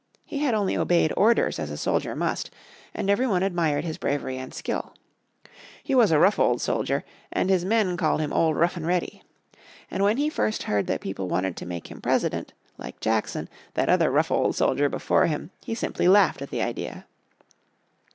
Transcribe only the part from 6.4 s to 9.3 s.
soldier, and his men called him Old Rough and Ready.